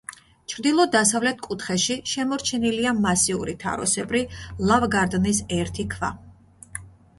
ჩრდილო-დასავლეთ 0.51 1.43
კუთხეში 1.47 1.97
შემორჩენილია 2.13 2.95
მასიური 3.03 3.55
თაროსებრი 3.67 4.25
ლავგარდნის 4.73 5.45
ერთი 5.61 5.89
ქვა. 5.95 6.13